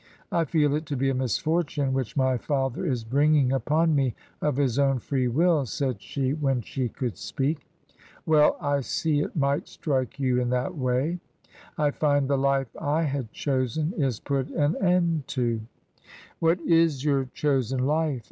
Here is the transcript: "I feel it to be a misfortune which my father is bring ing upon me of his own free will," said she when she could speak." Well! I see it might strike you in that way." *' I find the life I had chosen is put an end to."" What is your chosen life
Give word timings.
"I 0.31 0.45
feel 0.45 0.73
it 0.73 0.87
to 0.87 0.97
be 0.97 1.11
a 1.11 1.13
misfortune 1.13 1.93
which 1.93 2.17
my 2.17 2.35
father 2.35 2.83
is 2.87 3.03
bring 3.03 3.35
ing 3.35 3.51
upon 3.51 3.93
me 3.93 4.15
of 4.41 4.55
his 4.57 4.79
own 4.79 4.97
free 4.97 5.27
will," 5.27 5.67
said 5.67 6.01
she 6.01 6.33
when 6.33 6.61
she 6.61 6.89
could 6.89 7.19
speak." 7.19 7.67
Well! 8.25 8.57
I 8.59 8.79
see 8.81 9.19
it 9.21 9.35
might 9.35 9.67
strike 9.67 10.19
you 10.19 10.41
in 10.41 10.49
that 10.49 10.75
way." 10.75 11.19
*' 11.47 11.77
I 11.77 11.91
find 11.91 12.27
the 12.27 12.35
life 12.39 12.75
I 12.79 13.03
had 13.03 13.31
chosen 13.31 13.93
is 13.93 14.19
put 14.19 14.49
an 14.49 14.75
end 14.83 15.27
to."" 15.37 15.61
What 16.39 16.59
is 16.61 17.05
your 17.05 17.25
chosen 17.25 17.85
life 17.85 18.19